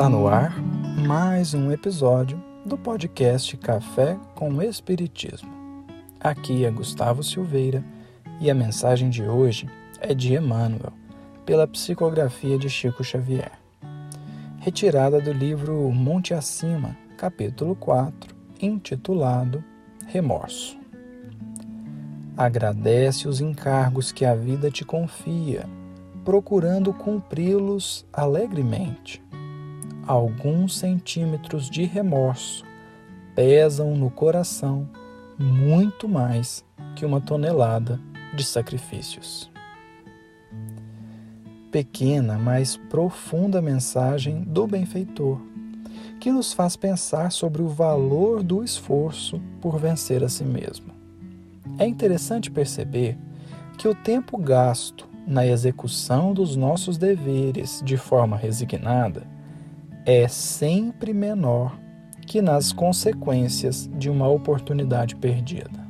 Está 0.00 0.08
no 0.08 0.28
ar 0.28 0.58
mais 1.06 1.52
um 1.52 1.70
episódio 1.70 2.42
do 2.64 2.78
podcast 2.78 3.54
Café 3.58 4.18
com 4.34 4.62
Espiritismo. 4.62 5.50
Aqui 6.18 6.64
é 6.64 6.70
Gustavo 6.70 7.22
Silveira 7.22 7.84
e 8.40 8.50
a 8.50 8.54
mensagem 8.54 9.10
de 9.10 9.22
hoje 9.22 9.68
é 10.00 10.14
de 10.14 10.34
Emmanuel, 10.34 10.94
pela 11.44 11.68
psicografia 11.68 12.56
de 12.56 12.70
Chico 12.70 13.04
Xavier. 13.04 13.52
Retirada 14.60 15.20
do 15.20 15.34
livro 15.34 15.92
Monte 15.92 16.32
Acima, 16.32 16.96
capítulo 17.18 17.76
4, 17.76 18.34
intitulado 18.58 19.62
Remorso. 20.06 20.78
Agradece 22.38 23.28
os 23.28 23.42
encargos 23.42 24.12
que 24.12 24.24
a 24.24 24.34
vida 24.34 24.70
te 24.70 24.82
confia, 24.82 25.68
procurando 26.24 26.90
cumpri-los 26.94 28.06
alegremente. 28.10 29.22
Alguns 30.10 30.76
centímetros 30.76 31.70
de 31.70 31.84
remorso 31.84 32.64
pesam 33.32 33.94
no 33.94 34.10
coração 34.10 34.88
muito 35.38 36.08
mais 36.08 36.64
que 36.96 37.06
uma 37.06 37.20
tonelada 37.20 38.00
de 38.34 38.42
sacrifícios. 38.42 39.48
Pequena, 41.70 42.36
mas 42.36 42.76
profunda 42.76 43.62
mensagem 43.62 44.42
do 44.42 44.66
benfeitor, 44.66 45.40
que 46.18 46.32
nos 46.32 46.52
faz 46.52 46.74
pensar 46.74 47.30
sobre 47.30 47.62
o 47.62 47.68
valor 47.68 48.42
do 48.42 48.64
esforço 48.64 49.40
por 49.60 49.78
vencer 49.78 50.24
a 50.24 50.28
si 50.28 50.42
mesmo. 50.42 50.92
É 51.78 51.86
interessante 51.86 52.50
perceber 52.50 53.16
que 53.78 53.86
o 53.86 53.94
tempo 53.94 54.36
gasto 54.36 55.08
na 55.24 55.46
execução 55.46 56.34
dos 56.34 56.56
nossos 56.56 56.98
deveres 56.98 57.80
de 57.84 57.96
forma 57.96 58.36
resignada 58.36 59.38
é 60.04 60.26
sempre 60.28 61.12
menor 61.12 61.78
que 62.26 62.40
nas 62.40 62.72
consequências 62.72 63.90
de 63.98 64.08
uma 64.08 64.28
oportunidade 64.28 65.16
perdida. 65.16 65.86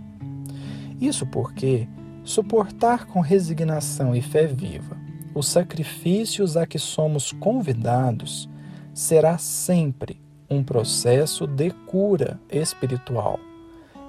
Isso 1.00 1.26
porque 1.26 1.88
suportar 2.24 3.06
com 3.06 3.20
resignação 3.20 4.14
e 4.14 4.22
fé 4.22 4.46
viva 4.46 4.96
os 5.34 5.46
sacrifícios 5.46 6.56
a 6.56 6.66
que 6.66 6.78
somos 6.78 7.32
convidados 7.32 8.48
será 8.92 9.38
sempre 9.38 10.20
um 10.48 10.62
processo 10.62 11.46
de 11.46 11.70
cura 11.70 12.40
espiritual 12.50 13.38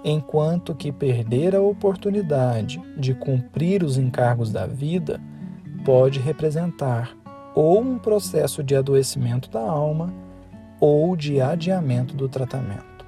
enquanto 0.03 0.73
que 0.73 0.91
perder 0.91 1.55
a 1.55 1.61
oportunidade 1.61 2.81
de 2.97 3.13
cumprir 3.13 3.83
os 3.83 3.97
encargos 3.97 4.51
da 4.51 4.65
vida 4.65 5.21
pode 5.85 6.19
representar 6.19 7.15
ou 7.55 7.81
um 7.81 7.97
processo 7.97 8.63
de 8.63 8.75
adoecimento 8.75 9.49
da 9.49 9.61
alma 9.61 10.13
ou 10.79 11.15
de 11.15 11.39
adiamento 11.39 12.15
do 12.15 12.27
tratamento. 12.27 13.05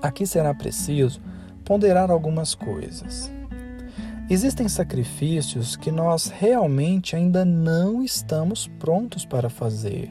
Aqui 0.00 0.26
será 0.26 0.54
preciso 0.54 1.20
ponderar 1.64 2.10
algumas 2.10 2.54
coisas. 2.54 3.30
Existem 4.30 4.68
sacrifícios 4.68 5.74
que 5.74 5.90
nós 5.90 6.28
realmente 6.28 7.16
ainda 7.16 7.44
não 7.44 8.02
estamos 8.02 8.68
prontos 8.78 9.24
para 9.24 9.48
fazer 9.48 10.10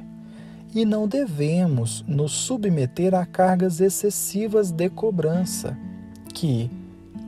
e 0.73 0.86
não 0.86 1.08
devemos 1.08 2.03
nos 2.08 2.31
submeter 2.31 3.15
a 3.15 3.26
cargas 3.26 3.80
excessivas 3.80 4.71
de 4.71 4.89
cobrança, 4.89 5.77
que, 6.33 6.70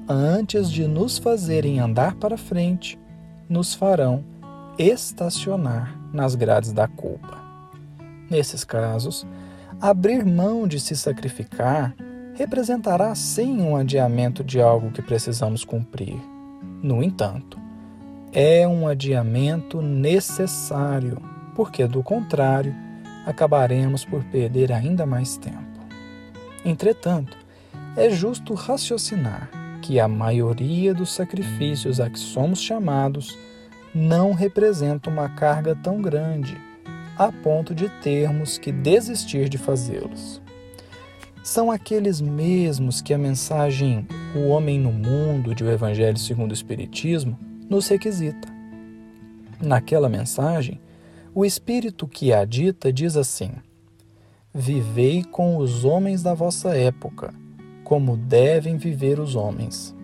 antes 0.07 0.69
de 0.69 0.87
nos 0.87 1.17
fazerem 1.17 1.79
andar 1.79 2.15
para 2.15 2.37
frente, 2.37 2.99
nos 3.47 3.73
farão 3.73 4.23
estacionar 4.79 5.93
nas 6.13 6.35
grades 6.35 6.71
da 6.71 6.87
culpa. 6.87 7.37
Nesses 8.29 8.63
casos, 8.63 9.27
abrir 9.81 10.25
mão 10.25 10.65
de 10.65 10.79
se 10.79 10.95
sacrificar 10.95 11.93
representará 12.35 13.13
sim 13.13 13.59
um 13.59 13.75
adiamento 13.75 14.41
de 14.41 14.61
algo 14.61 14.89
que 14.91 15.01
precisamos 15.01 15.65
cumprir. 15.65 16.17
No 16.81 17.03
entanto, 17.03 17.59
é 18.31 18.65
um 18.65 18.87
adiamento 18.87 19.81
necessário, 19.81 21.21
porque 21.53 21.85
do 21.85 22.01
contrário, 22.01 22.73
acabaremos 23.25 24.05
por 24.05 24.23
perder 24.25 24.71
ainda 24.71 25.05
mais 25.05 25.35
tempo. 25.35 25.57
Entretanto, 26.63 27.37
é 27.97 28.09
justo 28.09 28.53
raciocinar 28.53 29.49
que 29.81 29.99
a 29.99 30.07
maioria 30.07 30.93
dos 30.93 31.11
sacrifícios 31.11 31.99
a 31.99 32.09
que 32.09 32.19
somos 32.19 32.61
chamados 32.61 33.37
não 33.93 34.33
representa 34.33 35.09
uma 35.09 35.29
carga 35.29 35.75
tão 35.75 36.01
grande 36.01 36.57
a 37.17 37.31
ponto 37.31 37.75
de 37.75 37.89
termos 38.01 38.57
que 38.57 38.71
desistir 38.71 39.49
de 39.49 39.57
fazê-los. 39.57 40.41
São 41.43 41.71
aqueles 41.71 42.21
mesmos 42.21 43.01
que 43.01 43.13
a 43.13 43.17
mensagem 43.17 44.07
O 44.35 44.49
Homem 44.49 44.79
no 44.79 44.91
Mundo 44.91 45.55
de 45.55 45.63
O 45.63 45.69
Evangelho 45.69 46.17
segundo 46.17 46.51
o 46.51 46.53
Espiritismo 46.53 47.37
nos 47.69 47.87
requisita. 47.87 48.47
Naquela 49.61 50.07
mensagem, 50.07 50.79
o 51.35 51.43
espírito 51.45 52.07
que 52.07 52.31
a 52.31 52.45
dita 52.45 52.91
diz 52.91 53.17
assim: 53.17 53.51
Vivei 54.53 55.23
com 55.23 55.57
os 55.57 55.83
homens 55.83 56.23
da 56.23 56.33
vossa 56.33 56.75
época, 56.75 57.33
como 57.83 58.15
devem 58.15 58.77
viver 58.77 59.19
os 59.19 59.35
homens. 59.35 59.95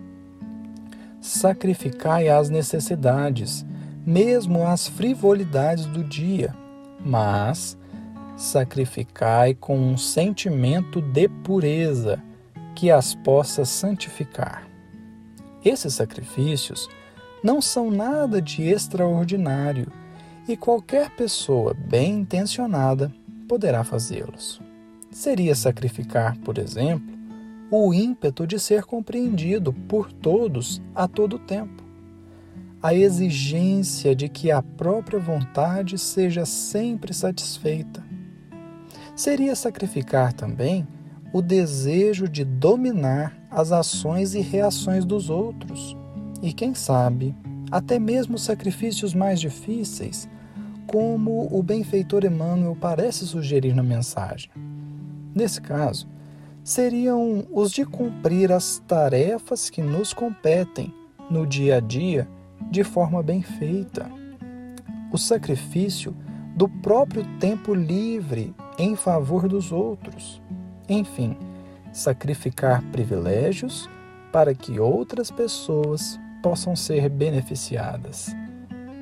Sacrificai 1.20 2.28
as 2.28 2.50
necessidades, 2.50 3.64
mesmo 4.06 4.64
as 4.64 4.86
frivolidades 4.86 5.84
do 5.86 6.04
dia, 6.04 6.54
mas 7.04 7.76
sacrificai 8.36 9.54
com 9.54 9.76
um 9.76 9.96
sentimento 9.98 11.02
de 11.02 11.28
pureza 11.28 12.22
que 12.76 12.90
as 12.90 13.14
possa 13.14 13.64
santificar. 13.64 14.68
Esses 15.64 15.94
sacrifícios 15.94 16.88
não 17.42 17.60
são 17.60 17.90
nada 17.90 18.40
de 18.40 18.62
extraordinário 18.62 19.90
e 20.46 20.56
qualquer 20.56 21.10
pessoa 21.10 21.74
bem 21.74 22.20
intencionada 22.20 23.12
poderá 23.48 23.82
fazê-los. 23.82 24.60
Seria 25.10 25.54
sacrificar, 25.54 26.36
por 26.38 26.58
exemplo, 26.58 27.16
o 27.70 27.92
ímpeto 27.92 28.46
de 28.46 28.60
ser 28.60 28.84
compreendido 28.84 29.72
por 29.72 30.12
todos 30.12 30.80
a 30.94 31.08
todo 31.08 31.38
tempo, 31.38 31.82
a 32.86 32.94
exigência 32.94 34.14
de 34.14 34.28
que 34.28 34.48
a 34.48 34.62
própria 34.62 35.18
vontade 35.18 35.98
seja 35.98 36.46
sempre 36.46 37.12
satisfeita. 37.12 38.00
Seria 39.16 39.56
sacrificar 39.56 40.32
também 40.32 40.86
o 41.32 41.42
desejo 41.42 42.28
de 42.28 42.44
dominar 42.44 43.36
as 43.50 43.72
ações 43.72 44.36
e 44.36 44.40
reações 44.40 45.04
dos 45.04 45.30
outros, 45.30 45.96
e 46.40 46.52
quem 46.52 46.76
sabe, 46.76 47.34
até 47.72 47.98
mesmo 47.98 48.38
sacrifícios 48.38 49.14
mais 49.14 49.40
difíceis, 49.40 50.28
como 50.86 51.48
o 51.50 51.60
benfeitor 51.64 52.24
Emmanuel 52.24 52.78
parece 52.80 53.26
sugerir 53.26 53.74
na 53.74 53.82
mensagem. 53.82 54.48
Nesse 55.34 55.60
caso, 55.60 56.06
seriam 56.62 57.48
os 57.50 57.72
de 57.72 57.84
cumprir 57.84 58.52
as 58.52 58.80
tarefas 58.86 59.68
que 59.68 59.82
nos 59.82 60.14
competem 60.14 60.94
no 61.28 61.44
dia 61.44 61.78
a 61.78 61.80
dia 61.80 62.28
de 62.70 62.82
forma 62.84 63.22
bem 63.22 63.42
feita. 63.42 64.10
O 65.12 65.18
sacrifício 65.18 66.14
do 66.56 66.68
próprio 66.68 67.24
tempo 67.38 67.74
livre 67.74 68.54
em 68.78 68.96
favor 68.96 69.48
dos 69.48 69.72
outros. 69.72 70.40
Enfim, 70.88 71.36
sacrificar 71.92 72.82
privilégios 72.92 73.88
para 74.32 74.54
que 74.54 74.78
outras 74.78 75.30
pessoas 75.30 76.18
possam 76.42 76.76
ser 76.76 77.08
beneficiadas. 77.08 78.34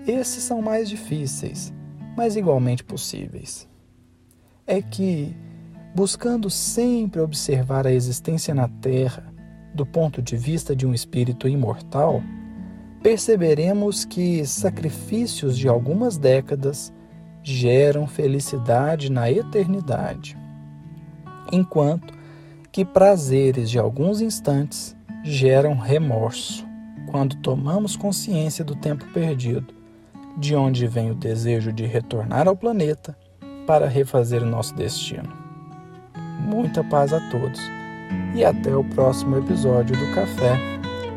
Esses 0.07 0.43
são 0.43 0.61
mais 0.61 0.89
difíceis, 0.89 1.73
mas 2.17 2.37
igualmente 2.37 2.85
possíveis. 2.85 3.69
É 4.67 4.81
que, 4.81 5.35
buscando 5.95 6.49
sempre 6.49 7.21
observar 7.21 7.87
a 7.87 7.93
existência 7.93 8.55
na 8.55 8.69
Terra 8.69 9.33
do 9.75 9.85
ponto 9.85 10.23
de 10.23 10.37
vista 10.37 10.75
de 10.75 10.87
um 10.87 10.95
espírito 10.95 11.49
imortal, 11.49 12.23
perceberemos 13.05 14.07
que 14.07 14.47
sacrifícios 14.47 15.59
de 15.59 15.69
algumas 15.69 16.17
décadas 16.17 16.91
geram 17.43 18.07
felicidade 18.07 19.13
na 19.13 19.31
eternidade, 19.31 20.39
enquanto 21.53 22.15
que 22.73 22.83
prazeres 22.83 23.69
de 23.69 23.79
alguns 23.79 24.23
instantes 24.23 24.97
geram 25.23 25.77
remorso 25.77 26.67
quando 27.11 27.37
tomamos 27.37 27.95
consciência 27.95 28.65
do 28.65 28.75
tempo 28.75 29.05
perdido 29.13 29.75
de 30.39 30.57
onde 30.57 30.87
vem 30.87 31.11
o 31.11 31.15
desejo 31.15 31.75
de 31.75 31.85
retornar 31.85 32.49
ao 32.49 32.57
planeta 32.57 33.15
para 33.67 33.87
refazer 33.87 34.43
o 34.43 34.47
nosso 34.47 34.75
destino. 34.75 35.31
Muita 36.41 36.83
paz 36.83 37.13
a 37.13 37.21
todos 37.29 37.61
e 38.35 38.43
até 38.43 38.75
o 38.75 38.83
próximo 38.83 39.37
episódio 39.37 39.95
do 39.95 40.15
Café 40.15 40.59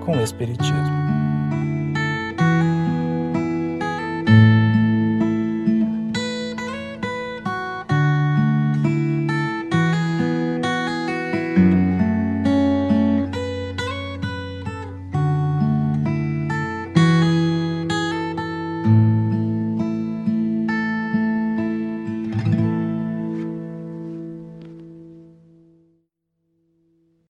com 0.06 0.20
Espiritismo. 0.20 1.07